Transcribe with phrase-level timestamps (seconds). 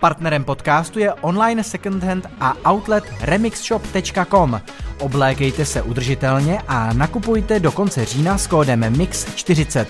[0.00, 4.60] Partnerem podcastu je online secondhand a outlet remixshop.com.
[5.00, 9.86] Oblékejte se udržitelně a nakupujte do konce října s kódem MIX40.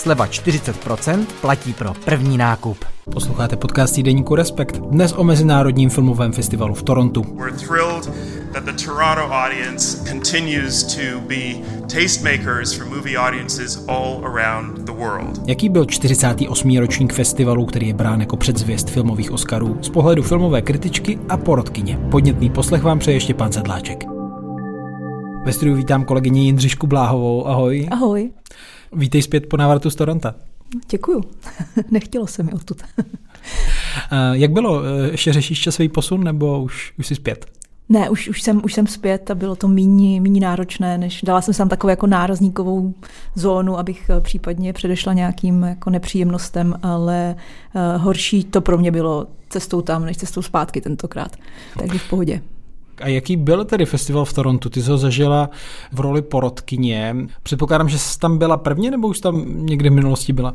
[0.00, 2.84] Sleva 40% platí pro první nákup.
[3.12, 7.22] Posloucháte podcast týdeníku Respekt, dnes o Mezinárodním filmovém festivalu v Torontu.
[7.22, 8.10] We're thrilled
[8.52, 11.36] that the Toronto audience continues to be
[11.82, 15.48] tastemakers for movie audiences all around the world.
[15.48, 16.78] Jaký byl 48.
[16.78, 21.98] ročník festivalu, který je brán jako předzvěst filmových Oscarů z pohledu filmové kritičky a porodkyně?
[22.10, 24.04] Podnětný poslech vám přeje ještě pan Sedláček.
[25.44, 27.46] Ve studiu vítám kolegyni Jindřišku Bláhovou.
[27.46, 27.88] Ahoj.
[27.90, 28.30] Ahoj.
[28.92, 30.28] Vítej zpět po návratu z Toronto.
[30.90, 31.24] Děkuju.
[31.90, 32.82] Nechtělo se mi odtud.
[34.32, 34.82] Jak bylo?
[35.10, 37.46] Ještě řešíš časový posun nebo už, už jsi zpět?
[37.90, 41.40] Ne, už, už, jsem, už jsem zpět a bylo to méně, méně náročné, než dala
[41.40, 42.94] jsem tam takovou jako nárazníkovou
[43.34, 47.36] zónu, abych eh, případně předešla nějakým jako nepříjemnostem, ale
[47.74, 51.36] uh, horší to pro mě bylo cestou tam, než cestou zpátky tentokrát.
[51.78, 52.42] Takže v pohodě.
[53.00, 54.70] A jaký byl tedy festival v Torontu?
[54.70, 55.50] Ty jsi ho zažila
[55.92, 57.16] v roli porodkyně.
[57.42, 60.54] Předpokládám, že jsi tam byla prvně, nebo už tam někdy v minulosti byla?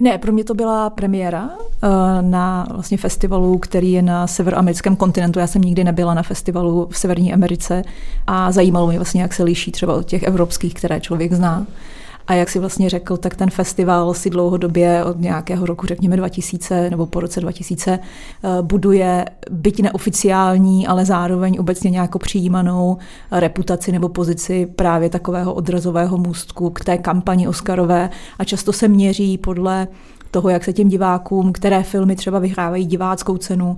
[0.00, 5.38] Ne, pro mě to byla premiéra uh, na vlastně festivalu, který je na severoamerickém kontinentu.
[5.38, 7.82] Já jsem nikdy nebyla na festivalu v Severní Americe
[8.26, 11.66] a zajímalo mě vlastně, jak se liší třeba od těch evropských, které člověk zná.
[12.26, 16.90] A jak si vlastně řekl, tak ten festival si dlouhodobě od nějakého roku, řekněme 2000
[16.90, 22.96] nebo po roce 2000, eh, buduje byť neoficiální, ale zároveň obecně nějakou přijímanou
[23.30, 28.10] reputaci nebo pozici právě takového odrazového můstku k té kampani Oscarové.
[28.38, 29.88] A často se měří podle
[30.32, 33.76] toho, jak se těm divákům, které filmy třeba vyhrávají diváckou cenu,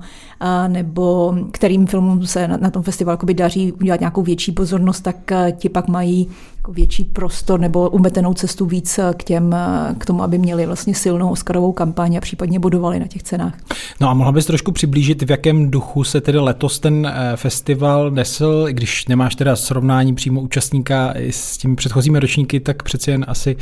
[0.68, 5.68] nebo kterým filmům se na, na tom festivalu daří udělat nějakou větší pozornost, tak ti
[5.68, 6.28] pak mají
[6.64, 9.56] jako větší prostor nebo umetenou cestu víc k, těm,
[9.98, 13.54] k tomu, aby měli vlastně silnou Oscarovou kampaň a případně budovali na těch cenách.
[14.00, 18.10] No a mohla bys trošku přiblížit, v jakém duchu se tedy letos ten eh, festival
[18.10, 23.24] nesl, i když nemáš teda srovnání přímo účastníka s těmi předchozími ročníky, tak přeci jen
[23.28, 23.56] asi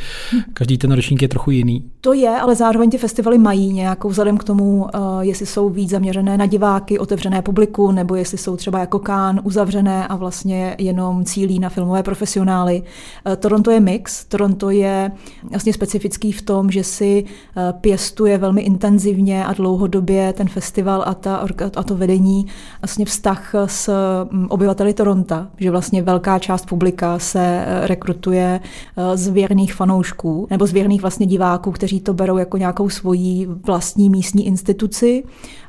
[0.53, 1.83] každý ten ročník je trochu jiný.
[2.01, 5.89] To je, ale zároveň ty festivaly mají nějakou vzhledem k tomu, eh, jestli jsou víc
[5.89, 11.25] zaměřené na diváky, otevřené publiku, nebo jestli jsou třeba jako Kán uzavřené a vlastně jenom
[11.25, 12.83] cílí na filmové profesionály.
[13.25, 14.25] Eh, Toronto je mix.
[14.25, 15.11] Toronto je
[15.49, 21.13] vlastně specifický v tom, že si eh, pěstuje velmi intenzivně a dlouhodobě ten festival a,
[21.13, 22.45] ta, a to vedení
[22.81, 23.89] vlastně vztah s
[24.31, 28.59] mm, obyvateli Toronto, že vlastně velká část publika se eh, rekrutuje
[29.15, 34.09] z věrných fanoušků nebo z věrných vlastně diváků, kteří to berou jako nějakou svoji vlastní
[34.09, 35.23] místní instituci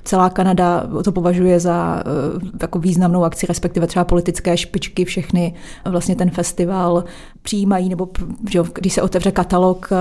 [0.04, 5.54] Celá Kanada to považuje za eh, jako významnou akci, respektive třeba politické špičky, všechny
[5.84, 7.04] vlastně ten festival
[7.42, 8.08] přijímají, nebo
[8.50, 9.96] že když se otevře katalog eh,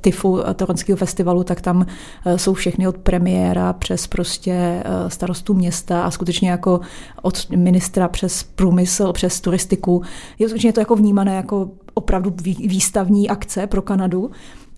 [0.00, 1.86] TIFu Toronského festivalu, tak tam
[2.26, 6.80] eh, jsou všechny od premiéra přes prostě starostu města a skutečně jako
[7.22, 10.02] od ministra přes průmysl, přes turistiku.
[10.38, 12.34] Je skutečně to jako vnímané jako opravdu
[12.66, 14.30] výstavní akce pro Kanadu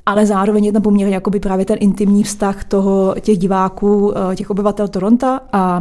[0.07, 4.51] ale zároveň je tam poměrně jakoby právě ten intimní vztah toho, těch diváků, eh, těch
[4.51, 5.81] obyvatel Toronto a,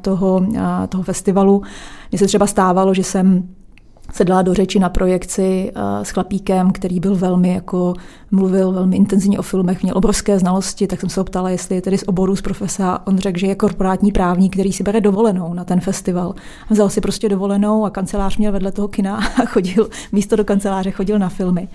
[0.00, 1.62] toho, a toho festivalu.
[2.10, 3.48] Mně se třeba stávalo, že jsem
[4.12, 7.94] se dala do řeči na projekci uh, s chlapíkem, který byl velmi jako,
[8.30, 11.82] mluvil velmi intenzivně o filmech, měl obrovské znalosti, tak jsem se ho ptala, jestli je
[11.82, 13.06] tedy z oboru z profesa.
[13.06, 16.34] On řekl, že je korporátní právník, který si bere dovolenou na ten festival.
[16.70, 20.90] Vzal si prostě dovolenou a kancelář měl vedle toho kina a chodil, místo do kanceláře
[20.90, 21.68] chodil na filmy.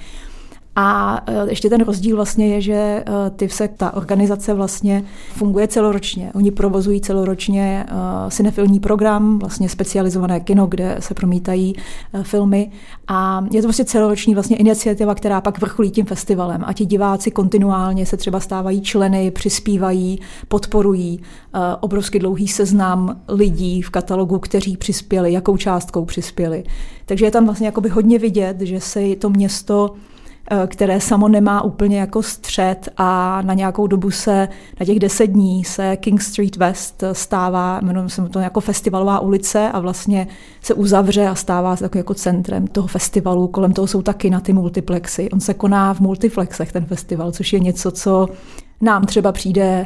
[0.76, 3.04] A e, ještě ten rozdíl vlastně je, že e,
[3.38, 5.04] TIVSEC, ta organizace vlastně
[5.34, 6.32] funguje celoročně.
[6.36, 11.76] Oni provozují celoročně e, cinefilní program, vlastně specializované kino, kde se promítají
[12.24, 12.72] filmy.
[13.08, 16.64] A je to prostě celoroční vlastně iniciativa, která pak vrcholí tím festivalem.
[16.66, 21.22] A ti diváci kontinuálně se třeba stávají členy, přispívají, podporují
[21.80, 26.64] obrovský dlouhý seznam lidí v katalogu, kteří přispěli, jakou částkou přispěli.
[27.06, 29.96] Takže je tam vlastně jakoby hodně vidět, že se to město
[30.68, 34.48] které samo nemá úplně jako střed a na nějakou dobu se,
[34.80, 39.72] na těch deset dní se King Street West stává, jmenuji se to jako festivalová ulice
[39.72, 40.28] a vlastně
[40.62, 43.48] se uzavře a stává se jako centrem toho festivalu.
[43.48, 45.30] Kolem toho jsou taky na ty multiplexy.
[45.32, 48.28] On se koná v multiplexech ten festival, což je něco, co
[48.82, 49.86] nám třeba přijde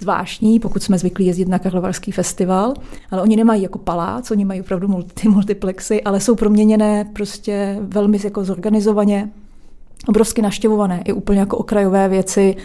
[0.00, 2.74] zvláštní, pokud jsme zvyklí jezdit na Karlovarský festival,
[3.10, 8.18] ale oni nemají jako palác, oni mají opravdu multi, multiplexy, ale jsou proměněné prostě velmi
[8.24, 9.30] jako zorganizovaně
[10.06, 12.56] obrovsky naštěvované, i úplně jako okrajové věci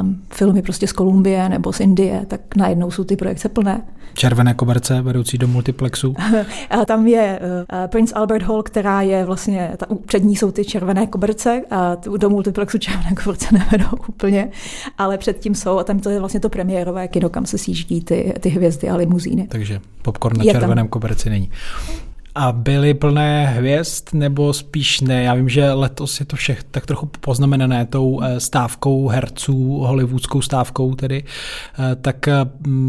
[0.00, 3.82] um, filmy prostě z Kolumbie nebo z Indie, tak najednou jsou ty projekce plné.
[4.14, 6.14] Červené koberce vedoucí do multiplexu.
[6.70, 10.64] a tam je uh, Prince Albert Hall, která je vlastně, ta, před ní jsou ty
[10.64, 14.48] červené koberce a do multiplexu červené koberce nevedou úplně,
[14.98, 18.34] ale předtím jsou a tam to je vlastně to premiérové kino, kam se sjíždí ty,
[18.40, 19.46] ty hvězdy a limuzíny.
[19.48, 20.88] Takže popcorn na je červeném tam.
[20.88, 21.50] koberci není.
[22.36, 25.22] A byly plné hvězd, nebo spíš ne?
[25.22, 30.42] Já vím, že letos je to všech tak trochu poznamenané tou eh, stávkou herců, hollywoodskou
[30.42, 31.24] stávkou tedy.
[31.78, 32.34] Eh, tak eh,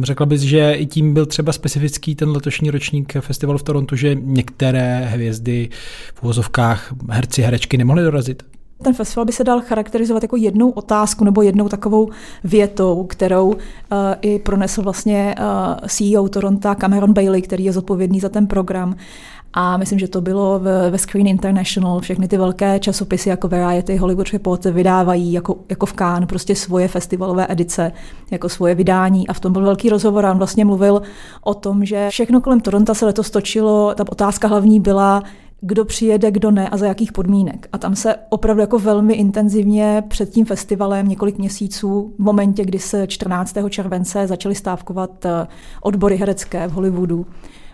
[0.04, 4.16] řekla bys, že i tím byl třeba specifický ten letošní ročník festivalu v Torontu, že
[4.16, 5.70] některé hvězdy
[6.16, 8.44] v úvozovkách herci, herečky nemohly dorazit?
[8.84, 12.10] Ten festival by se dal charakterizovat jako jednou otázku nebo jednou takovou
[12.44, 13.58] větou, kterou uh,
[14.22, 18.96] i pronesl vlastně uh, CEO Toronto Cameron Bailey, který je zodpovědný za ten program.
[19.58, 22.00] A myslím, že to bylo ve, ve Screen International.
[22.00, 26.88] Všechny ty velké časopisy jako Variety, Hollywood Report vydávají jako, jako v Cannes prostě svoje
[26.88, 27.92] festivalové edice,
[28.32, 29.28] jako svoje vydání.
[29.28, 31.02] A v tom byl velký rozhovor a on vlastně mluvil
[31.44, 33.94] o tom, že všechno kolem Toronto se letos točilo.
[33.96, 35.24] Ta otázka hlavní byla,
[35.62, 37.68] kdo přijede, kdo ne a za jakých podmínek.
[37.74, 42.80] A tam se opravdu jako velmi intenzivně před tím festivalem několik měsíců, v momentě, kdy
[42.80, 43.56] se 14.
[43.70, 45.48] července začaly stávkovat eh,
[45.82, 47.26] odbory herecké v Hollywoodu,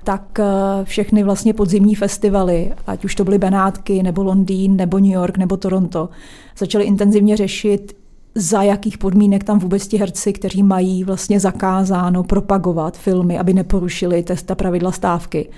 [0.04, 0.46] tak eh,
[0.84, 5.58] všechny vlastně podzimní festivaly, ať už to byly Benátky, nebo Londýn, nebo New York, nebo
[5.58, 6.10] Toronto,
[6.58, 7.96] začaly intenzivně řešit,
[8.36, 14.26] za jakých podmínek tam vůbec ti herci, kteří mají vlastně zakázáno propagovat filmy, aby neporušili
[14.46, 15.50] ta pravidla stávky,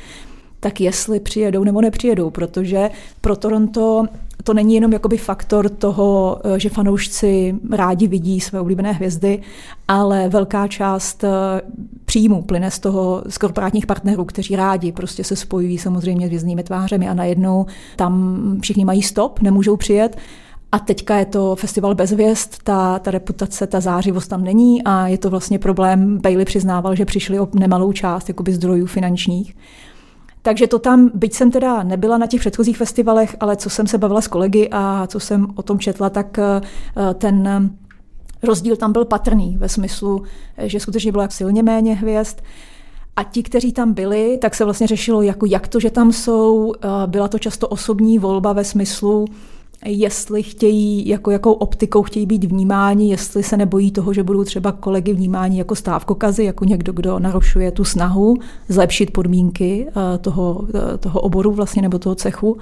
[0.64, 2.90] tak jestli přijedou nebo nepřijedou, protože
[3.22, 4.06] pro Toronto
[4.44, 9.42] to není jenom jakoby faktor toho, eh, že fanoušci rádi vidí své oblíbené hvězdy,
[9.88, 11.30] ale velká část eh,
[12.06, 16.64] příjmu plyne z toho z korporátních partnerů, kteří rádi prostě se spojují samozřejmě s hvězdnými
[16.64, 17.66] tvářemi a najednou
[17.96, 20.18] tam všichni mají stop, nemůžou přijet.
[20.72, 25.08] A teďka je to festival bez hvězd, ta, ta reputace, ta zářivost tam není a
[25.08, 26.18] je to vlastně problém.
[26.18, 29.56] Bailey přiznával, že přišli o nemalou část jakoby zdrojů finančních.
[30.46, 33.98] Takže to tam, byť jsem teda nebyla na těch předchozích festivalech, ale co jsem se
[33.98, 36.62] bavila s kolegy a co jsem o tom četla, tak eh,
[37.14, 37.70] ten
[38.44, 40.24] rozdíl tam byl patrný ve smyslu,
[40.58, 42.38] že skutečně bylo jak silně méně hvězd.
[43.16, 46.74] A ti, kteří tam byli, tak se vlastně řešilo, jako jak to, že tam jsou.
[46.76, 49.26] Eh, byla to často osobní volba ve smyslu,
[49.86, 54.72] jestli chtějí, jako jakou optikou chtějí být vnímáni, jestli se nebojí toho, že budou třeba
[54.72, 58.38] kolegy vnímáni jako stávkokazy, jako někdo, kdo narušuje tu snahu
[58.70, 62.58] zlepšit podmínky eh, toho, eh, toho oboru vlastně nebo toho cechu.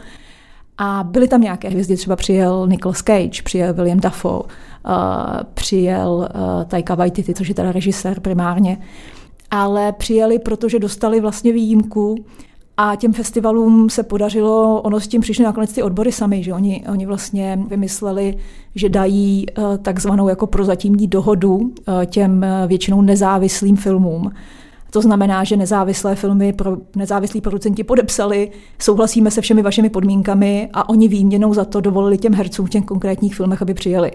[0.77, 4.43] A byly tam nějaké hvězdy, třeba přijel Nicolas Cage, přijel William Dafoe, uh,
[5.53, 6.29] přijel
[6.67, 8.77] Taika Waititi, což je teda režisér primárně,
[9.51, 12.15] ale přijeli, protože dostali vlastně výjimku
[12.77, 16.83] a těm festivalům se podařilo, ono s tím přišli nakonec ty odbory sami, že oni,
[16.91, 18.37] oni vlastně vymysleli,
[18.75, 21.71] že dají uh, takzvanou jako prozatímní dohodu uh,
[22.05, 24.31] těm většinou nezávislým filmům.
[24.91, 30.89] To znamená, že nezávislé filmy pro nezávislí producenti podepsali, souhlasíme se všemi vašimi podmínkami a
[30.89, 34.11] oni výměnou za to dovolili těm hercům v těch konkrétních filmech, aby přijeli.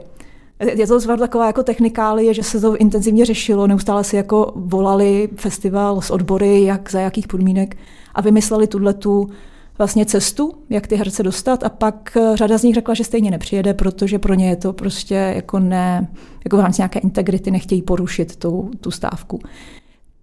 [0.60, 5.28] Je to zvar taková jako technikálie, že se to intenzivně řešilo, neustále si jako volali
[5.36, 7.76] festival s odbory, jak za jakých podmínek
[8.14, 9.30] a vymysleli tuhle tu
[9.78, 13.74] vlastně cestu, jak ty herce dostat a pak řada z nich řekla, že stejně nepřijede,
[13.74, 16.08] protože pro ně je to prostě jako ne,
[16.44, 19.40] jako v rámci nějaké integrity nechtějí porušit tu, tu stávku.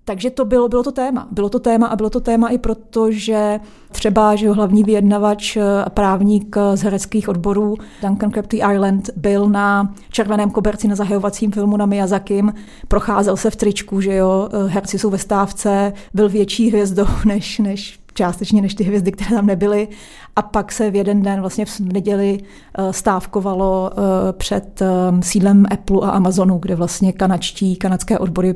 [0.05, 1.27] Takže to bylo, bylo to téma.
[1.31, 3.59] Bylo to téma a bylo to téma i proto, že
[3.91, 10.51] třeba že hlavní vyjednavač a právník z hereckých odborů Duncan Crabtree Island byl na červeném
[10.51, 12.53] koberci na zahajovacím filmu na Miyazakim,
[12.88, 18.00] procházel se v tričku, že jo, herci jsou ve stávce, byl větší hvězdou než, než
[18.13, 19.88] částečně než ty hvězdy, které tam nebyly.
[20.36, 22.38] A pak se v jeden den, vlastně v neděli,
[22.77, 24.88] eh, stávkovalo eh, před eh,
[25.22, 28.55] sídlem Apple a Amazonu, kde vlastně kanačtí, kanadské odbory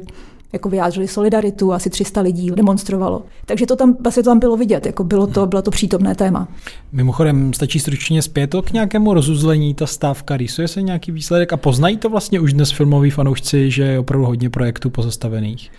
[0.54, 3.24] jako vyjádřili solidaritu, asi 300 lidí demonstrovalo.
[3.46, 6.48] Takže to tam, vlastně to tam bylo vidět, jako bylo to, bylo to přítomné téma.
[6.92, 11.58] Mimochodem, stačí stručně zpět to k nějakému rozuzlení, ta stávka, rýsuje se nějaký výsledek a
[11.58, 15.72] poznají to vlastně už dnes filmoví fanoušci, že je opravdu hodně projektů pozastavených?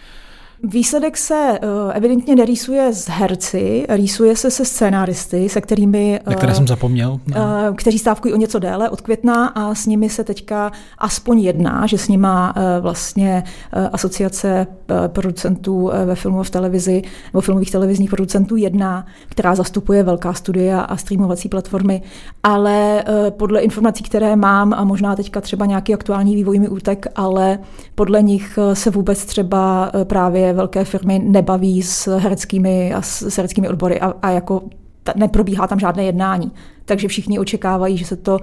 [0.63, 6.21] Výsledek se uh, evidentně nerýsuje z herci, rýsuje se se scénáristy, se kterými...
[6.27, 7.21] Na které jsem zapomněl.
[7.27, 7.37] No.
[7.75, 11.99] Kteří stávkují o něco déle od května a s nimi se teďka aspoň jedná, že
[11.99, 13.45] s nima vlastně
[13.93, 14.67] asociace
[15.07, 20.97] producentů ve filmu v televizi nebo filmových televizních producentů jedná, která zastupuje velká studia a
[20.97, 22.03] streamovací platformy,
[22.43, 27.59] ale podle informací, které mám a možná teďka třeba nějaký aktuální vývoj mi útek, ale
[27.95, 30.05] podle nich se vůbec třeba uh,
[30.53, 34.63] velké firmy nebaví s hereckými a s hereckými odbory a, a jako
[35.03, 36.53] ta, neprobíhá tam žádné jednání.
[36.85, 38.39] Takže všichni očekávají, že se to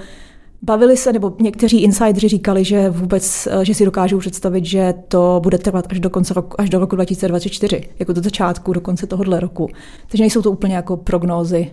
[0.61, 5.57] Bavili se, nebo někteří insideri říkali, že vůbec, že si dokážou představit, že to bude
[5.57, 9.39] trvat až do konce roku, až do roku 2024, jako do začátku, do konce tohohle
[9.39, 9.69] roku.
[10.07, 11.71] Takže nejsou to úplně jako prognózy,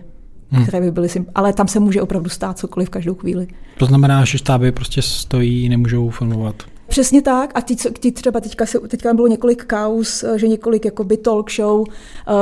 [0.49, 0.63] hmm.
[0.63, 3.47] které by byly, ale tam se může opravdu stát cokoliv v každou chvíli.
[3.77, 6.55] To znamená, že štáby prostě stojí, nemůžou filmovat.
[6.93, 7.51] Přesně tak.
[7.55, 11.79] A ty, ty třeba teďka, se, teďka bylo několik kaus, že několik jakoby talk show
[11.79, 11.85] uh,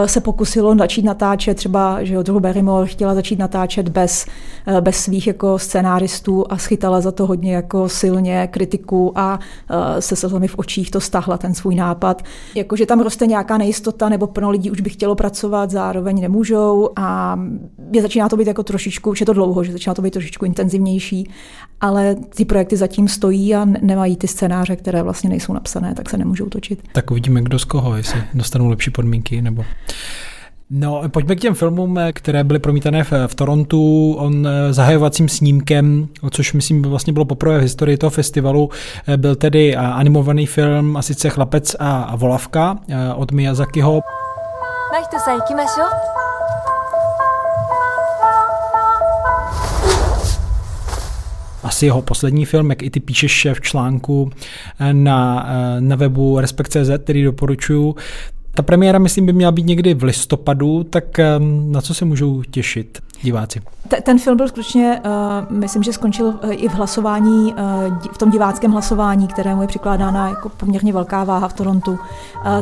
[0.06, 4.26] se pokusilo začít natáčet, třeba, že jo, Drew Barrymore chtěla začít natáčet bez,
[4.68, 9.40] uh, bez svých jako scenáristů a schytala za to hodně jako silně kritiku a
[10.00, 12.22] se slzami v očích to stahla ten svůj nápad.
[12.56, 16.90] Jako, že tam roste nějaká nejistota, nebo plno lidí už by chtělo pracovat, zároveň nemůžou
[16.96, 17.40] a
[17.92, 20.46] je začíná to být jako trošičku, už je to dlouho, že začíná to být trošičku
[20.46, 21.30] intenzivnější,
[21.81, 26.17] ale ty projekty zatím stojí a nemají ty scénáře, které vlastně nejsou napsané, tak se
[26.17, 26.83] nemůžou točit.
[26.93, 29.65] Tak uvidíme, kdo z koho, jestli dostanou lepší podmínky nebo...
[30.71, 34.15] No, pojďme k těm filmům, které byly promítané v, v Torontu.
[34.19, 38.71] On eh, zahajovacím snímkem, což myslím vlastně bylo poprvé v historii toho festivalu,
[39.09, 44.01] eh, byl tedy animovaný film a sice Chlapec a volavka eh, od Miyazakiho.
[44.97, 46.30] 真人さん行きましょう
[51.72, 54.32] asi jeho poslední film, jak i ty píšeš v článku
[54.80, 57.96] eh, na, eh, na webu Respekt.cz, který doporučuju.
[58.54, 62.44] Ta premiéra, myslím, by měla být někdy v listopadu, tak eh, na co se můžou
[62.44, 63.00] těšit?
[63.22, 63.62] Diváci?
[64.04, 68.32] Ten film byl skutečně, uh, myslím, že skončil uh, i v hlasování, uh, v tom
[68.32, 72.00] diváckém hlasování, kterému je přikládána jako poměrně velká váha v Torontu, uh,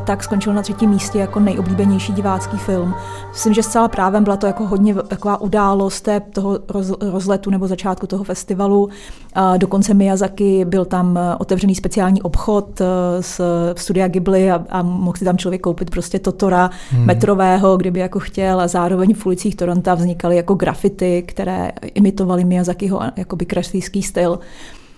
[0.06, 2.96] tak skončil na třetím místě jako nejoblíbenější divácký film.
[3.30, 7.68] Myslím, že zcela právem byla to jako hodně taková událost té, toho roz, rozletu nebo
[7.68, 8.84] začátku toho festivalu.
[8.84, 12.88] Uh, dokonce Miyazaki byl tam otevřený speciální obchod uh,
[13.22, 13.42] z
[13.75, 17.06] studia Ghibli a, a mohl si tam člověk koupit prostě Totora hmm.
[17.06, 22.46] metrového, kdyby jako chtěl a zároveň v ulicích Toronto vznikaly jako jako grafity, které imitovaly
[22.46, 24.39] Miyazakiho jakoby kreslířský styl.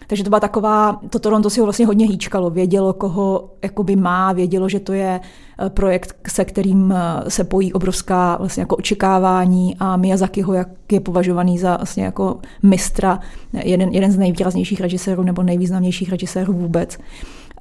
[0.07, 4.33] Takže to byla taková, to Toronto si ho vlastně hodně hýčkalo, vědělo, koho jakoby má,
[4.33, 9.75] vědělo, že to je eh, projekt, se kterým eh, se pojí obrovská vlastně jako očekávání
[9.79, 13.19] a Miyazakiho jak je považovaný za vlastně jako mistra,
[13.63, 16.97] jeden, jeden z nejvýraznějších režisérů nebo nejvýznamnějších režisérů vůbec.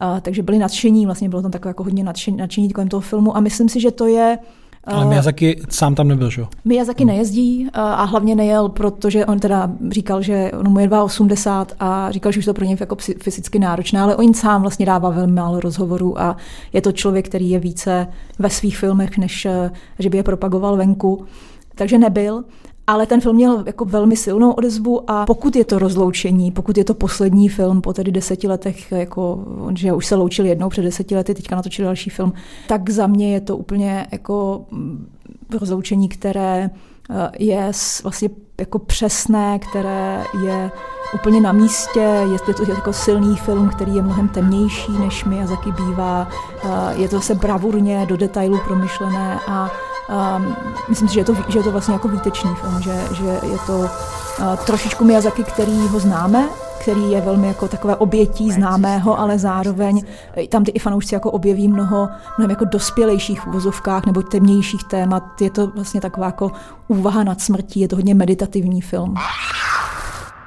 [0.00, 3.37] A, takže byli nadšení, vlastně bylo tam takové jako hodně nadšení, nadšení kolem toho filmu
[3.37, 4.38] a myslím si, že to je
[4.84, 6.49] ale Miyazaki sám tam nebyl, že jo?
[6.64, 7.12] Miyazaki hmm.
[7.12, 12.32] nejezdí a hlavně nejel, protože on teda říkal, že on mu je 2,80 a říkal,
[12.32, 15.60] že už to pro něj jako fyzicky náročné, ale on sám vlastně dává velmi málo
[15.60, 16.37] rozhovorů a
[16.72, 18.06] je to člověk, který je více
[18.38, 21.25] ve svých filmech, než eh, že by je propagoval venku.
[21.75, 22.44] Takže nebyl.
[22.90, 26.85] Ale ten film měl jako velmi silnou odezvu a pokud je to rozloučení, pokud je
[26.85, 29.44] to poslední film po tedy deseti letech, jako,
[29.75, 32.32] že už se loučili jednou před deseti lety, teďka natočili další film,
[32.68, 35.09] tak za mě je to úplně jako mm,
[35.61, 36.70] rozloučení, které
[37.11, 38.28] eh, je vlastně
[38.59, 40.70] jako přesné, které je
[41.14, 45.73] úplně na místě, je to jako silný film, který je mnohem temnější, než mi Miyazaki
[45.73, 46.28] bývá,
[46.64, 49.70] eh, je to zase bravurně do detailů promyšlené a
[50.11, 50.57] Um,
[50.88, 53.59] myslím si, že je, to, že je to vlastně jako výtečný film, že, že je
[53.67, 56.49] to uh, trošičku Miyazaki, který ho známe,
[56.81, 60.02] který je velmi jako takové obětí známého, ale zároveň
[60.49, 65.40] tam ty i fanoušci jako objeví mnoho, mnohem jako dospělejších vozovkách nebo temnějších témat.
[65.40, 66.52] Je to vlastně taková jako
[66.88, 69.14] úvaha nad smrtí, je to hodně meditativní film.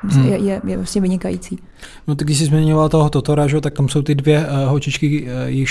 [0.03, 0.25] Hmm.
[0.25, 1.60] Je, je, je vlastně vynikající.
[2.07, 5.27] No tak když jsi zmiňoval toho Totora, že, tak tam jsou ty dvě uh, holčičky,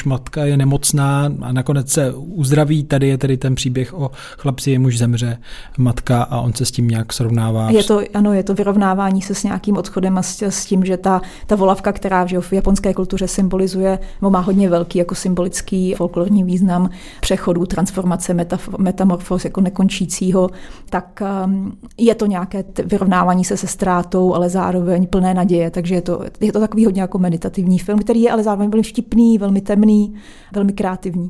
[0.06, 2.84] uh, matka je nemocná a nakonec se uzdraví.
[2.84, 5.38] Tady je tedy ten příběh o chlapci, jemuž zemře
[5.78, 7.70] matka a on se s tím nějak srovnává.
[7.70, 10.96] Je to, ano, je to vyrovnávání se s nějakým odchodem a s, s tím, že
[10.96, 15.94] ta, ta volavka, která že, v japonské kultuře symbolizuje, nebo má hodně velký jako symbolický
[15.94, 16.90] folklorní význam
[17.20, 20.50] přechodu, transformace, metaf, metamorfos jako nekončícího,
[20.90, 25.70] tak um, je to nějaké vyrovnávání se se ztrátou, ale zároveň plné naděje.
[25.70, 28.82] Takže je to, je to takový hodně jako meditativní film, který je ale zároveň velmi
[28.82, 30.14] vtipný, velmi temný,
[30.52, 31.28] velmi kreativní.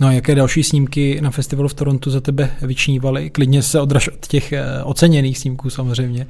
[0.00, 3.30] No a jaké další snímky na festivalu v Torontu za tebe vyčnívaly?
[3.30, 6.26] Klidně se odraž od těch eh, oceněných snímků samozřejmě.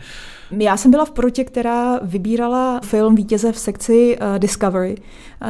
[0.59, 4.97] Já jsem byla v porotě, která vybírala film vítěze v sekci uh, Discovery,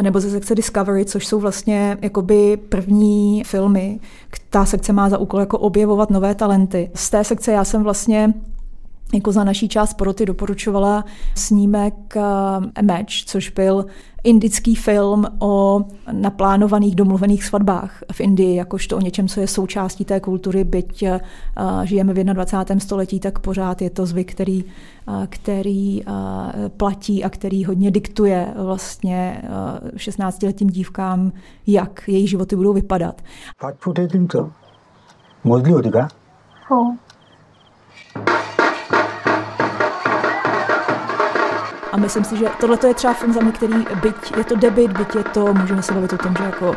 [0.02, 4.00] nebo ze sekce Discovery, což jsou vlastně jakoby první filmy.
[4.50, 6.90] Ta sekce má za úkol jako objevovat nové talenty.
[6.94, 8.34] Z té sekce já jsem vlastně
[9.14, 12.22] jako za naší část poroty doporučovala snímek uh,
[12.82, 13.86] Match, což byl
[14.24, 20.20] indický film o naplánovaných domluvených svatbách v Indii, jakožto o něčem, co je součástí té
[20.20, 21.18] kultury, byť uh,
[21.84, 22.80] žijeme v 21.
[22.80, 26.12] století, tak pořád je to zvyk, který, uh, který uh,
[26.76, 29.42] platí a který hodně diktuje vlastně
[29.82, 31.32] uh, 16-letým dívkám,
[31.66, 33.22] jak jejich životy budou vypadat.
[36.70, 37.07] 어
[41.98, 45.14] Myslím si, že tohle je třeba film za mě, který byť je to debit, byť
[45.14, 46.76] je to, můžeme se bavit o tom, že jako uh,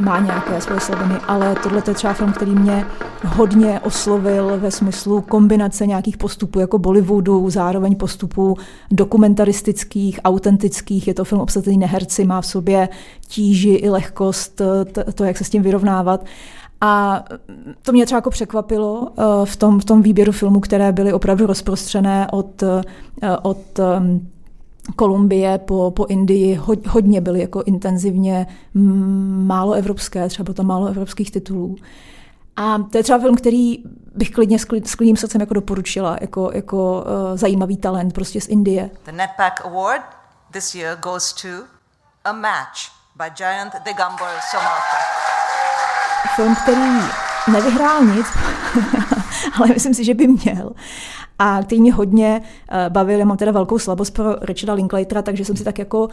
[0.00, 2.86] má nějaké svoje slabiny, ale tohle je třeba film, který mě
[3.26, 8.56] hodně oslovil ve smyslu kombinace nějakých postupů jako Bollywoodu, zároveň postupů
[8.90, 11.08] dokumentaristických, autentických.
[11.08, 12.88] Je to film obsazený neherci, má v sobě
[13.28, 14.60] tíži i lehkost,
[15.14, 16.24] to jak se s tím vyrovnávat.
[16.84, 17.24] A
[17.82, 21.46] to mě třeba jako překvapilo eh, v tom, v tom výběru filmů, které byly opravdu
[21.46, 24.28] rozprostřené od, eh, od ehm,
[24.96, 28.46] Kolumbie po, po Indii hodně byly jako intenzivně
[29.44, 31.76] málo evropské, třeba tam málo evropských titulů.
[32.56, 33.78] A to je třeba film, který
[34.14, 38.90] bych klidně s, klidným srdcem jako doporučila, jako, jako uh, zajímavý talent prostě z Indie.
[39.04, 40.02] The NetPack Award
[40.50, 41.48] this year goes to
[42.24, 42.78] A Match
[43.16, 44.91] by Giant Digambor Somalka.
[46.36, 46.80] Film, který
[47.52, 48.26] nevyhrál nic,
[49.58, 50.72] ale myslím si, že by měl
[51.38, 53.18] a který mě hodně uh, bavil.
[53.18, 56.08] Já mám teda velkou slabost pro Richarda Linklatera, takže jsem si tak jako uh,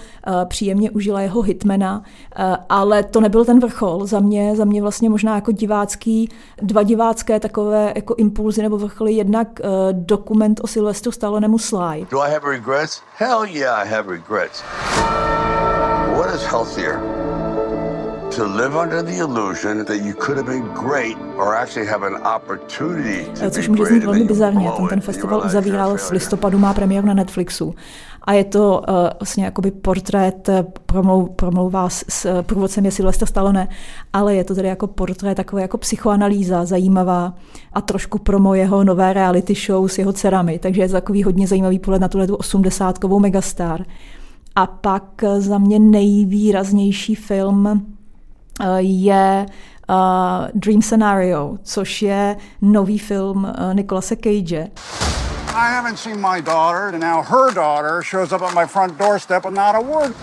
[0.46, 4.06] příjemně užila jeho hitmana, uh, ale to nebyl ten vrchol.
[4.06, 6.30] Za mě, za mě vlastně možná jako divácký,
[6.62, 9.60] dva divácké takové jako impulzy nebo vrcholy, jednak
[9.92, 12.08] dokument o Silvestru Stallonemu Sly.
[12.12, 13.02] Do I have regrets?
[13.18, 14.64] Hell yeah, I have regrets.
[16.18, 17.29] What is healthier?
[18.36, 22.16] To live under the illusion that you could have been great or actually have an
[22.16, 24.72] opportunity to Což může znít velmi bizarně.
[24.78, 27.76] Ten, ten festival uzavíral v listopadu, má premiéru na Netflixu.
[28.22, 33.28] A je to uh, vlastně jakoby portrét, eh, promlou, promlouvá s, s průvodcem je Sylvester
[33.28, 33.68] Stallone,
[34.14, 37.34] ale je to tedy jako portrét, takové jako psychoanalýza, zajímavá
[37.74, 40.60] a trošku promo jeho nové reality show s jeho dcerami.
[40.60, 43.86] Takže je to takový hodně zajímavý pohled na tuhle tu osmdesátkovou megastar.
[44.56, 47.99] A pak eh, za mě nejvýraznější film Eh,
[48.78, 49.46] je
[49.90, 54.72] uh, Dream Scenario, což je nový film uh, Nicolase Cage.
[55.56, 59.46] I haven't seen my daughter, and now her daughter shows up at my front doorstep
[59.46, 60.14] with not a word.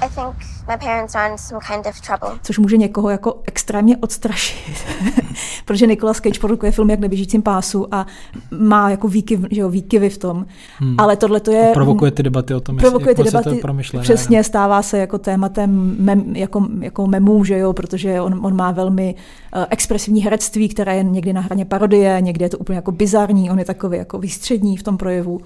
[0.00, 2.38] I think my parents are in some kind of trouble.
[2.42, 4.76] Což může někoho jako extrémně odstrašit,
[5.64, 8.06] protože Nicolas Cage produkuje film jak neběžícím pásu a
[8.50, 10.46] má jako výkyv, že jo, výkyvy v tom.
[10.78, 10.94] Hmm.
[10.98, 11.70] Ale tohle to je...
[11.70, 13.60] A provokuje ty debaty o tom, provokuje ty debaty,
[13.92, 14.44] to Přesně, ne?
[14.44, 19.14] stává se jako tématem mem, jako, jako memů, že jo, protože on, on má velmi
[19.56, 23.50] uh, expresivní herectví, které je někdy na hraně parodie, někdy je to úplně jako bizarní,
[23.50, 25.40] on je takový jako výstřední v tom projevu.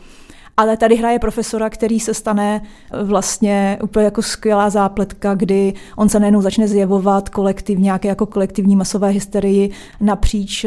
[0.59, 6.09] Ale tady hraje profesora, který se stane eh, vlastně úplně jako skvělá zápletka, kdy on
[6.09, 10.67] se najednou začne zjevovat kolektiv, nějaké jako kolektivní masové hysterii napříč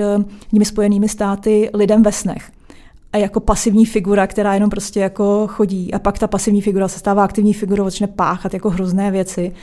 [0.52, 2.52] nimi eh, spojenými státy lidem ve snech
[3.14, 5.94] a jako pasivní figura, která jenom prostě jako chodí.
[5.94, 9.54] A pak ta pasivní figura se stává aktivní figurou, začne páchat jako hrozné věci.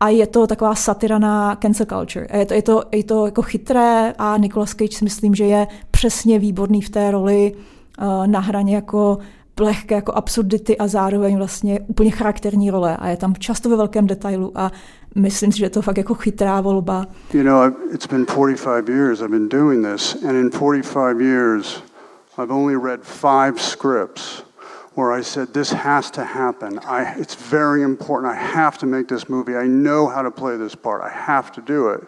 [0.00, 2.26] A je to taková satira na cancel culture.
[2.26, 5.44] A je to, je to, je to jako chytré a Nicolas Cage si myslím, že
[5.44, 9.18] je přesně výborný v té roli uh, na hraně jako
[9.60, 14.06] lehké jako absurdity a zároveň vlastně úplně charakterní role a je tam často ve velkém
[14.06, 14.72] detailu a
[15.14, 17.06] myslím si, že to fakt jako chytrá volba.
[17.34, 21.82] You know, it's been 45 years I've been doing this and in 45 years
[22.38, 24.46] I've only read five scripts
[24.96, 26.78] where I said, this has to happen.
[26.78, 28.32] I, it's very important.
[28.32, 29.54] I have to make this movie.
[29.54, 31.02] I know how to play this part.
[31.02, 32.00] I have to do it.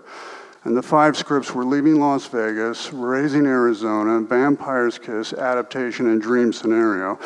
[0.64, 6.52] And the five scripts were Leaving Las Vegas, Raising Arizona, Vampire's Kiss, Adaptation, and Dream
[6.52, 7.18] Scenario.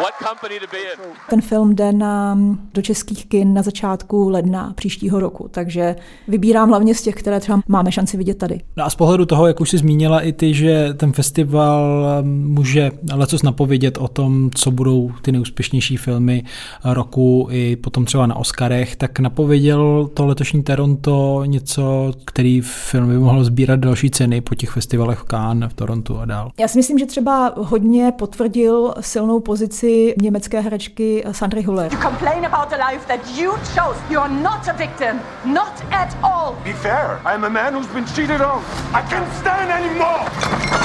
[0.00, 1.12] What company to be in.
[1.30, 2.38] Ten film jde na,
[2.74, 5.96] do českých kin na začátku ledna příštího roku, takže
[6.28, 8.60] vybírám hlavně z těch, které třeba máme šanci vidět tady.
[8.76, 12.28] No a z pohledu toho, jak už jsi zmínila i ty, že ten festival um,
[12.44, 16.44] může lecos napovědět o tom, co budou ty nejúspěšnější filmy
[16.84, 23.18] roku i potom třeba na Oscarech, tak napověděl to letošní Toronto něco, který film by
[23.18, 26.50] mohl sbírat další ceny po těch festivalech v Cannes, v Torontu a dál.
[26.60, 31.92] Já si myslím, že třeba hodně potvrdil silnou pozici pozici německé herečky Sandry Huller.
[31.92, 34.00] You complain about the life that you chose.
[34.10, 35.20] You are not a victim.
[35.44, 36.54] Not at all.
[36.64, 37.20] Be fair.
[37.24, 38.62] I am a man who's been cheated on.
[38.94, 40.24] I can't stand anymore.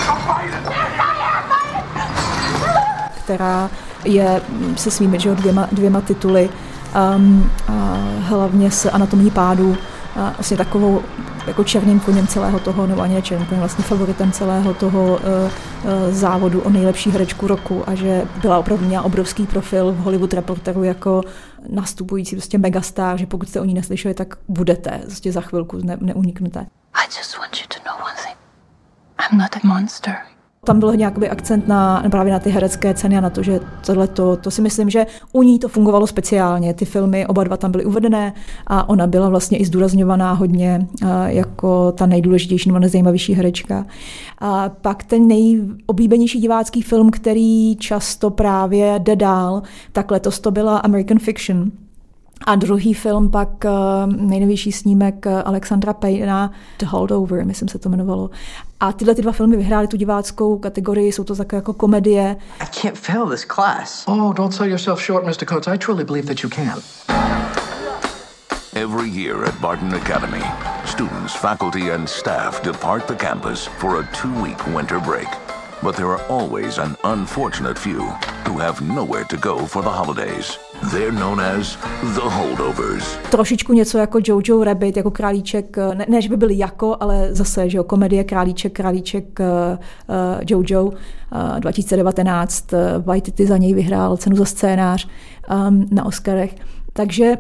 [0.08, 0.68] I'm fighting.
[3.24, 3.70] která
[4.06, 4.42] je
[4.76, 6.50] se svými že, dvěma, dvěma tituly,
[7.16, 9.78] um, a hlavně s anatomí pádu,
[10.18, 11.02] a vlastně takovou
[11.48, 16.14] jako černým koněm celého toho, nebo ani černým koněm, vlastně favoritem celého toho uh, uh,
[16.14, 20.84] závodu o nejlepší herečku roku a že byla opravdu měla obrovský profil v Hollywood Reporteru
[20.84, 21.22] jako
[21.70, 25.98] nastupující prostě megastar, že pokud jste o ní neslyšeli, tak budete prostě za chvilku ne,
[26.02, 26.60] neuniknete.
[26.94, 28.38] I just want you to know one thing.
[29.20, 30.16] I'm not a monster
[30.68, 34.08] Tam byl nějaký akcent na, právě na ty herecké ceny a na to, že tohle
[34.08, 36.74] to, to si myslím, že u ní to fungovalo speciálně.
[36.74, 38.34] Ty filmy, oba dva tam byly uvedené
[38.68, 40.88] a ona byla vlastně i zdůrazňovaná hodně
[41.26, 43.86] jako ta nejdůležitější nebo nejzajímavější herečka.
[44.40, 50.78] A pak ten nejoblíbenější divácký film, který často právě jde dál, tak letos to byla
[50.78, 51.72] American Fiction.
[52.46, 53.70] A druhý film pak eh,
[54.08, 58.30] nejnovější snímek eh, Alexandra Payna The Holdover, myslím se to jmenovalo.
[58.80, 62.36] A tyhle ty dva filmy vyhrály tu diváckou kategorii, jsou to takové jako komedie.
[62.60, 64.04] I can't fail this class.
[64.08, 65.46] Oh, don't sell yourself short, Mr.
[65.46, 65.74] Coates.
[65.74, 66.82] I truly believe that you can.
[68.76, 70.44] Every year at Barton Academy,
[70.86, 75.28] students, faculty, and staff depart the campus for a two-week winter break.
[75.82, 78.02] But there are always an unfortunate few
[78.46, 80.58] who have nowhere to go for the holidays.
[80.82, 83.18] They're known as the holdovers.
[83.32, 87.70] Trošičku něco jako Jojo Rabbit, jako králíček, ne, ne že by byli jako, ale zase,
[87.70, 89.46] že jo, komedie králíček, králíček uh,
[90.50, 92.74] Jojo uh, 2019.
[92.74, 95.08] Uh, White za něj vyhrál cenu za scénář
[95.68, 96.56] um, na Oscarech.
[96.94, 97.38] Takže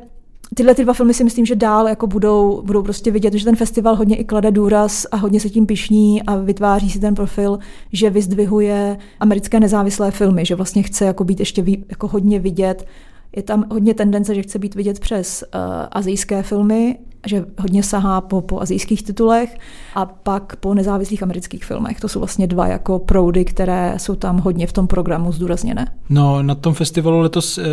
[0.56, 3.56] tyhle ty dva filmy si myslím, že dál jako budou, budou prostě vidět, že ten
[3.56, 7.60] festival hodně i klade důraz a hodně se tím pišní a vytváří si ten profil,
[7.94, 12.86] že vyzdvihuje americké nezávislé filmy, že vlastně chce jako být ještě jako hodně vidět
[13.36, 15.62] je tam hodně tendence, že chce být vidět přes uh,
[15.92, 19.58] azijské filmy, že hodně sahá po, po azijských titulech
[19.96, 22.00] a pak po nezávislých amerických filmech.
[22.00, 25.88] To jsou vlastně dva jako proudy, které jsou tam hodně v tom programu zdůrazněné.
[26.10, 27.64] No, na tom festivalu letos eh,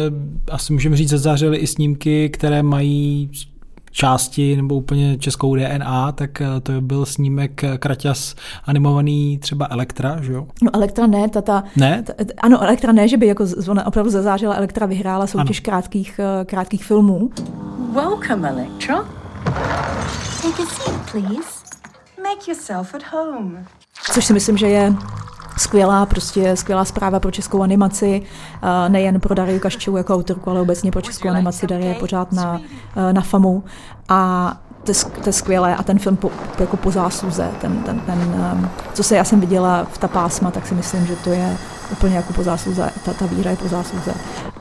[0.51, 3.31] asi můžeme říct, zazářily i snímky, které mají
[3.95, 10.23] části nebo úplně českou DNA, tak eh, to byl snímek eh, Kraťas animovaný třeba Elektra,
[10.23, 10.47] že jo?
[10.63, 12.03] No Elektra ne, tata, ne?
[12.03, 16.45] Ta, ano, Elektra ne, že by jako ona opravdu zazářila, Elektra vyhrála soutěž krátkých, eh,
[16.45, 17.31] krátkých filmů.
[17.93, 19.05] Welcome, Elektra.
[20.43, 21.65] Take a seat, please.
[22.23, 23.65] Make yourself at home.
[24.13, 24.95] Což si myslím, že je
[25.59, 28.23] skvělá, prostě skvělá zpráva pro českou animaci,
[28.89, 31.67] nejen pro Dariu Kaščovu jako autorku, ale obecně pro českou animaci.
[31.67, 32.61] Darie je pořád na,
[33.13, 33.65] na FAMu
[34.09, 34.53] a
[34.85, 38.19] to je, to je skvělé a ten film po, jako po zásluze, ten, ten, ten,
[38.53, 41.57] um, co se já jsem viděla v ta pásma, tak si myslím, že to je
[41.93, 44.15] úplně jako po zásluze, ta, ta víra je po zásluze.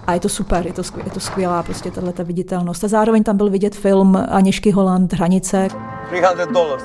[0.08, 2.84] A je to super, je to, skvělá, je to skvělá prostě tato viditelnost.
[2.84, 5.68] A zároveň tam byl vidět film Aněšky Holand Hranice.
[6.10, 6.84] 300 dollars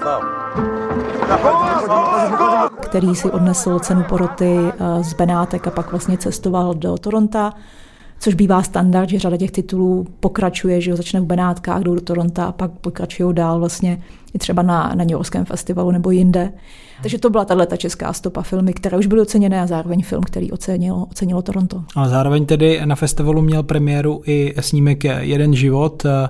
[2.88, 7.54] který si odnesl cenu poroty eh, z Benátek a pak vlastně cestoval do Toronta
[8.20, 12.00] což bývá standard, že řada těch titulů pokračuje, že ho začne v Benátkách, jdou do
[12.00, 14.02] Toronto a pak pokračují dál vlastně
[14.34, 16.52] i třeba na, na New Yorkském festivalu nebo jinde.
[17.02, 20.52] Takže to byla tahle česká stopa filmy, které už byly oceněné a zároveň film, který
[20.52, 21.82] ocenilo, ocenilo Toronto.
[21.96, 26.28] Ale zároveň tedy na festivalu měl premiéru i snímek Jeden život eh,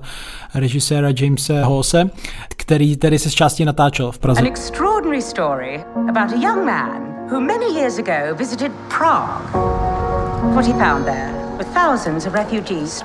[0.54, 2.10] režiséra Jamesa Hose,
[2.48, 4.40] který tedy se z části natáčel v Praze.
[4.40, 9.68] An extraordinary story about a young man who many years ago visited Prague.
[10.54, 13.02] What he found there with thousands of refugees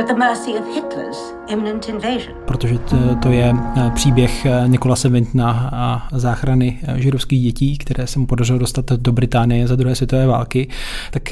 [0.00, 2.34] at the mercy of Hitler's imminent invasion.
[2.44, 8.06] Protože to, to je eh, příběh eh, Nikolase Vintna a záchrany eh, židovských dětí, které
[8.06, 10.68] se mu podařilo dostat do Británie za druhé světové války.
[11.10, 11.22] Tak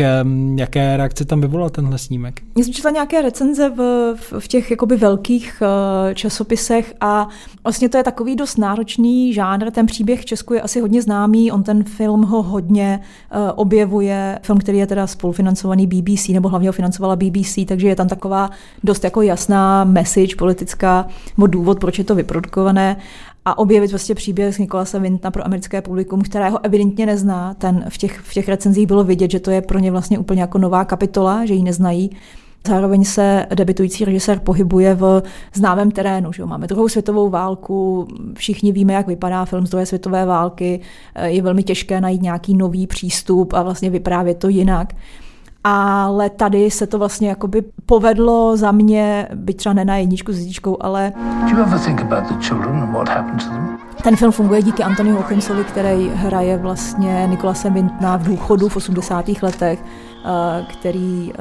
[0.57, 2.41] jaké reakce tam vyvolal tenhle snímek?
[2.59, 5.63] Já jsem četla nějaké recenze v, v těch jakoby velkých
[6.15, 7.29] časopisech a
[7.65, 9.71] vlastně to je takový dost náročný žánr.
[9.71, 13.01] Ten příběh v Česku je asi hodně známý, on ten film ho hodně
[13.55, 18.09] objevuje, film, který je teda spolufinancovaný BBC, nebo hlavně ho financovala BBC, takže je tam
[18.09, 18.51] taková
[18.85, 22.97] dost jako jasná message politická, nebo důvod, proč je to vyprodukované
[23.45, 27.55] a objevit vlastně příběh z Nikolase Vintna pro americké publikum, kterého evidentně nezná.
[27.55, 30.41] Ten v těch, v těch recenzích bylo vidět, že to je pro ně vlastně úplně
[30.41, 32.11] jako nová kapitola, že ji neznají.
[32.69, 35.23] Zároveň se debitující režisér pohybuje v
[35.55, 36.33] známém terénu.
[36.33, 40.81] Že Máme druhou světovou válku, všichni víme, jak vypadá film z druhé světové války,
[41.25, 44.95] je velmi těžké najít nějaký nový přístup a vlastně vyprávět to jinak
[45.65, 50.39] ale tady se to vlastně jakoby povedlo za mě, byť třeba ne na jedničku s
[50.39, 51.13] jedničkou, ale...
[54.03, 59.29] Ten film funguje díky Anthony Hawkinsovi, který hraje vlastně Nikolase Vintna v důchodu v 80.
[59.43, 59.85] letech
[60.25, 61.37] Eh, který eh,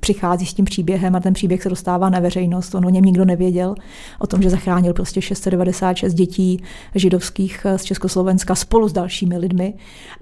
[0.00, 2.74] přichází s tím příběhem a ten příběh se dostává na veřejnost.
[2.74, 3.74] On o něm nikdo nevěděl,
[4.18, 6.62] o tom, že zachránil prostě 696 dětí
[6.94, 9.74] židovských eh, z Československa spolu s dalšími lidmi.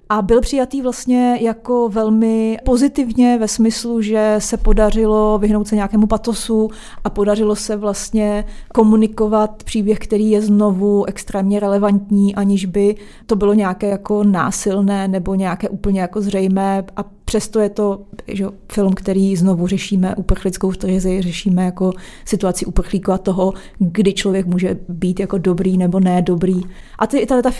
[0.09, 6.07] A byl přijatý vlastně jako velmi pozitivně ve smyslu, že se podařilo vyhnout se nějakému
[6.07, 6.71] patosu
[7.05, 13.55] a podařilo se vlastně komunikovat příběh, který je znovu extrémně relevantní, aniž by to bylo
[13.55, 19.37] nějaké jako násilné nebo nějaké úplně jako zřejmé a přesto je to že, film, který
[19.37, 21.93] znovu řešíme uprchlickou krizi, řešíme jako
[22.25, 26.63] situaci uprchlíku a toho, kdy člověk může být jako dobrý nebo ne dobrý.
[26.99, 27.51] A ty, i ta, ta,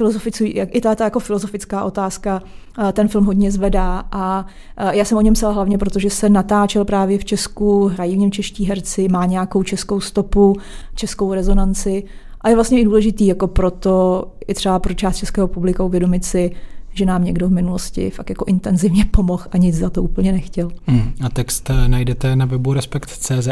[0.71, 2.43] i ta, ta jako filozofická otázka
[2.93, 4.47] ten film hodně zvedá a
[4.91, 8.31] já jsem o něm psala hlavně, protože se natáčel právě v Česku, hrají v něm
[8.31, 10.57] čeští herci, má nějakou českou stopu,
[10.95, 12.05] českou rezonanci
[12.41, 16.51] a je vlastně i důležitý jako proto, i třeba pro část českého publika uvědomit si,
[16.95, 20.71] že nám někdo v minulosti fakt jako intenzivně pomohl a nic za to úplně nechtěl.
[20.87, 23.49] Hmm, a text eh, najdete na webu Respekt.cz.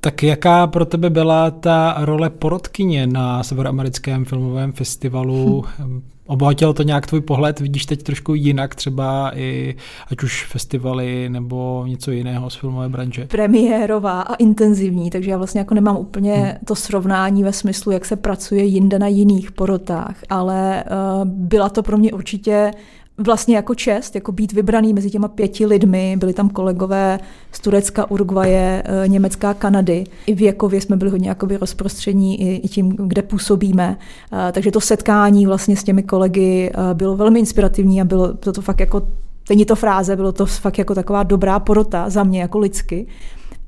[0.00, 5.64] Tak jaká pro tebe byla ta role porodkyně na Severoamerickém filmovém festivalu?
[5.78, 7.60] Hmm Obohatilo to nějak tvůj pohled?
[7.60, 9.76] Vidíš teď trošku jinak třeba i
[10.10, 13.26] ať už festivaly nebo něco jiného z filmové branže?
[13.26, 16.52] Premiérová a intenzivní, takže já vlastně jako nemám úplně hmm.
[16.64, 21.82] to srovnání ve smyslu, jak se pracuje jinde na jiných porotách, ale uh, byla to
[21.82, 22.70] pro mě určitě
[23.18, 26.16] vlastně jako čest, jako být vybraný mezi těma pěti lidmi.
[26.18, 27.20] Byli tam kolegové
[27.52, 30.04] z Turecka, Uruguaje, eh, Německa, Kanady.
[30.26, 33.98] I věkově jsme byli hodně jakoby rozprostření i tím, kde působíme.
[34.32, 38.52] Eh, takže to setkání vlastně s těmi kolegy eh, bylo velmi inspirativní a bylo to,
[38.52, 39.02] to fakt jako
[39.50, 43.06] Není to fráze, bylo to fakt jako taková dobrá porota za mě jako lidsky.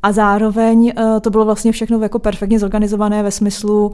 [0.03, 3.93] A zároveň to bylo vlastně všechno jako perfektně zorganizované ve smyslu,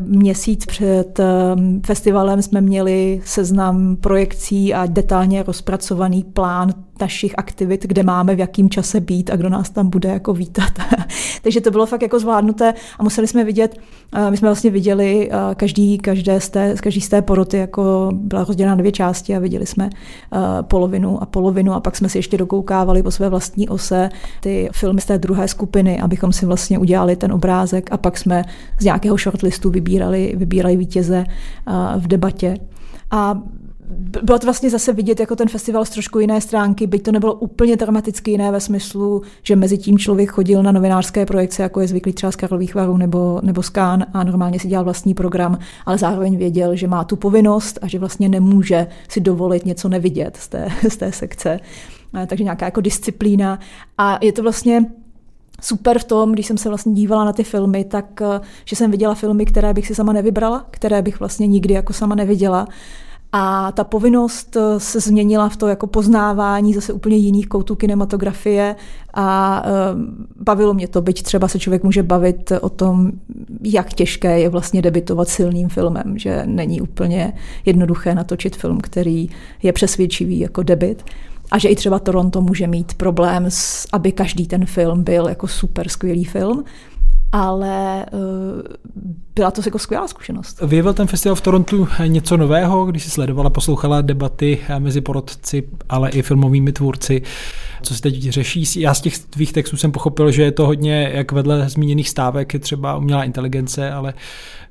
[0.00, 8.02] Měsíc před ehm, festivalem jsme měli seznam projekcí a detailně rozpracovaný plán našich aktivit, kde
[8.02, 10.72] máme v jakým čase být a kdo nás tam bude jako vítat.
[11.42, 13.76] Takže to bylo fakt jako zvládnuté a museli jsme vidět,
[14.14, 18.10] eh, my jsme vlastně viděli eh, každý, každé z té, každý z té poroty jako
[18.12, 22.08] byla rozdělena na dvě části a viděli jsme eh, polovinu a polovinu a pak jsme
[22.08, 24.08] si ještě dokoukávali po své vlastní ose
[24.40, 28.44] ty filmy z té druhé skupiny, abychom si vlastně udělali ten obrázek a pak jsme
[28.80, 31.24] z nějakého shortlistu vybírali, vybírali vítěze
[31.96, 32.56] v debatě.
[33.10, 33.40] A
[34.22, 37.34] bylo to vlastně zase vidět jako ten festival z trošku jiné stránky, byť to nebylo
[37.34, 41.88] úplně dramaticky jiné ve smyslu, že mezi tím člověk chodil na novinářské projekce, jako je
[41.88, 45.58] zvyklý třeba z Karlových varů nebo, nebo z Kán a normálně si dělal vlastní program,
[45.86, 50.36] ale zároveň věděl, že má tu povinnost a že vlastně nemůže si dovolit něco nevidět
[50.36, 51.60] z té, z té sekce.
[52.26, 53.58] Takže nějaká jako disciplína.
[53.98, 54.86] A je to vlastně
[55.60, 58.22] super v tom, když jsem se vlastně dívala na ty filmy, tak
[58.64, 62.14] že jsem viděla filmy, které bych si sama nevybrala, které bych vlastně nikdy jako sama
[62.14, 62.66] neviděla.
[63.38, 68.76] A ta povinnost eh, se změnila v to jako poznávání zase úplně jiných koutů kinematografie
[69.14, 69.70] a eh,
[70.40, 73.12] bavilo mě to, byť třeba se člověk může bavit o tom,
[73.62, 77.32] jak těžké je vlastně debitovat silným filmem, že není úplně
[77.64, 79.28] jednoduché natočit film, který
[79.62, 81.04] je přesvědčivý jako debit.
[81.50, 83.48] A že i třeba Toronto může mít problém,
[83.92, 86.64] aby každý ten film byl jako super skvělý film
[87.36, 88.20] ale uh,
[89.34, 90.60] byla to jako skvělá zkušenost.
[90.62, 96.10] Vyjevil ten festival v Torontu něco nového, když si sledovala, poslouchala debaty mezi porodci, ale
[96.10, 97.22] i filmovými tvůrci,
[97.82, 98.80] co se teď řeší.
[98.80, 102.54] Já z těch tvých textů jsem pochopil, že je to hodně, jak vedle zmíněných stávek,
[102.54, 104.14] je třeba umělá inteligence, ale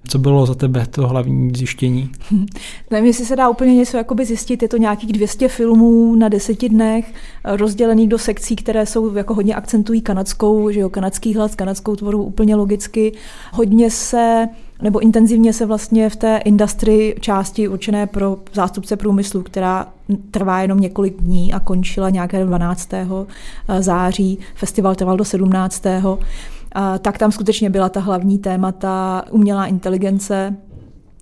[0.07, 2.09] co bylo za tebe to hlavní zjištění?
[2.91, 4.61] Nevím, jestli se dá úplně něco jakoby zjistit.
[4.61, 7.13] Je to nějakých 200 filmů na deseti dnech,
[7.43, 12.23] rozdělených do sekcí, které jsou jako hodně akcentují kanadskou, že jo, kanadský hlas, kanadskou tvorbu
[12.23, 13.13] úplně logicky.
[13.53, 14.47] Hodně se
[14.81, 19.87] nebo intenzivně se vlastně v té industrii části určené pro zástupce průmyslu, která
[20.31, 22.89] trvá jenom několik dní a končila nějaké 12.
[23.79, 24.39] září.
[24.55, 25.85] Festival trval do 17
[26.99, 30.55] tak tam skutečně byla ta hlavní témata umělá inteligence,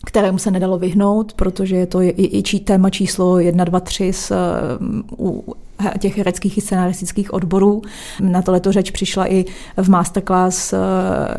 [0.06, 4.14] kterému se nedalo vyhnout, protože je to i, i čí, téma číslo 1, 2, 3
[4.14, 4.32] z,
[5.18, 5.44] u
[6.00, 7.82] těch hereckých i scenaristických odborů.
[8.20, 9.46] Na tohleto řeč přišla i
[9.78, 10.80] v masterclass uh,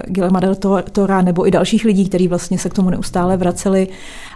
[0.07, 0.55] Guillermo del
[0.93, 3.89] Tora nebo i dalších lidí, kteří vlastně se k tomu neustále vraceli.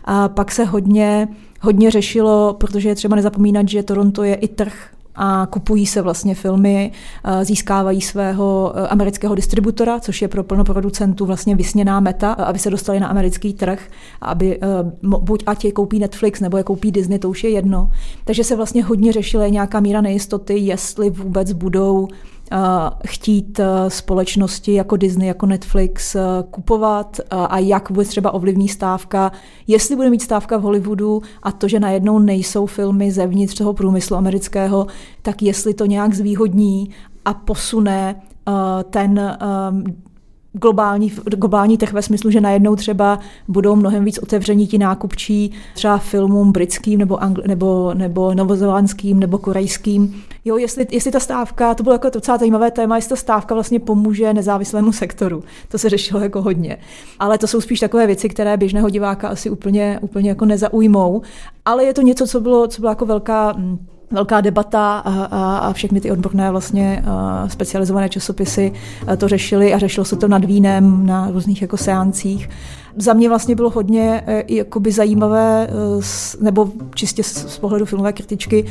[0.04, 1.28] A pak se hodně,
[1.60, 4.88] hodně řešilo, protože je třeba nezapomínat, že Toronto je i trh
[5.18, 6.92] a kupují se vlastně filmy,
[7.24, 12.58] eh, získávají svého eh, amerického distributora, což je pro plnoproducentů vlastně vysněná meta, eh, aby
[12.58, 13.88] se dostali na americký trh,
[14.20, 14.60] aby
[15.02, 17.90] buď ať je koupí Netflix nebo je koupí Disney, to už je jedno.
[18.24, 22.08] Takže se vlastně hodně řešila nějaká míra nejistoty, jestli vůbec budou
[23.06, 26.16] chtít společnosti jako Disney, jako Netflix
[26.50, 29.32] kupovat a jak vůbec třeba ovlivní stávka,
[29.66, 34.16] jestli bude mít stávka v Hollywoodu a to, že najednou nejsou filmy zevnitř toho průmyslu
[34.16, 34.86] amerického,
[35.22, 36.90] tak jestli to nějak zvýhodní
[37.24, 38.22] a posune
[38.90, 39.38] ten
[40.52, 45.98] globální, globální trh ve smyslu, že najednou třeba budou mnohem víc otevření ti nákupčí třeba
[45.98, 50.22] filmům britským nebo, angl, nebo, nebo novozelandským nebo korejským.
[50.44, 53.80] Jo, jestli, jestli ta stávka, to bylo jako docela zajímavé téma, jestli ta stávka vlastně
[53.80, 55.44] pomůže nezávislému sektoru.
[55.68, 56.78] To se řešilo jako hodně.
[57.18, 61.22] Ale to jsou spíš takové věci, které běžného diváka asi úplně, úplně jako nezaujmou.
[61.64, 63.78] Ale je to něco, co bylo, co bylo jako velká mm,
[64.10, 69.74] velká debata a, a, a všechny ty odborné vlastně uh, specializované časopisy uh, to řešily
[69.74, 72.48] a řešilo se to nad vínem na různých jako seancích
[72.98, 78.64] za mě vlastně bylo hodně eh, jakoby zajímavé, eh, nebo čistě z pohledu filmové kritičky,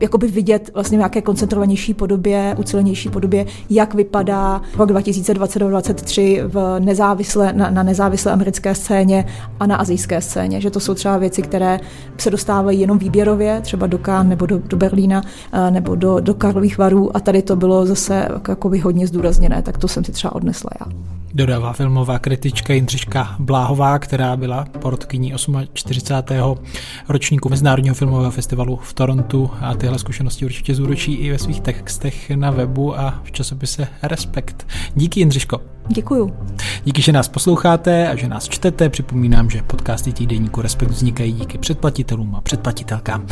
[0.00, 7.52] jakoby vidět vlastně v nějaké koncentrovanější podobě, ucelenější podobě, jak vypadá rok 2022-2023 v nezávislé,
[7.52, 9.26] na, na nezávislé americké scéně
[9.60, 10.60] a na azijské scéně.
[10.60, 11.80] Že to jsou třeba věci, které
[12.18, 16.34] se dostávají jenom výběrově, třeba do Cannes nebo do, do Berlína eh, nebo do, do
[16.34, 20.34] Karlových varů a tady to bylo zase jakoby hodně zdůrazněné, tak to jsem si třeba
[20.34, 21.19] odnesla já.
[21.34, 25.34] Dodává filmová kritička Jindřiška Bláhová, která byla porotkyní
[25.72, 26.64] 48.
[27.08, 32.30] ročníku Mezinárodního filmového festivalu v Torontu a tyhle zkušenosti určitě zúročí i ve svých textech
[32.30, 34.66] na webu a v časopise Respekt.
[34.94, 35.60] Díky Jindřiško.
[35.88, 36.36] Děkuju.
[36.84, 38.88] Díky, že nás posloucháte a že nás čtete.
[38.88, 43.26] Připomínám, že podcasty týdenníku Respekt vznikají díky předplatitelům a předplatitelkám.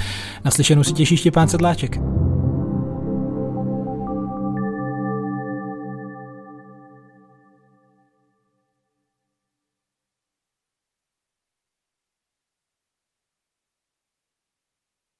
[0.44, 2.00] Naslyšenou si těší Štěpán Sedláček.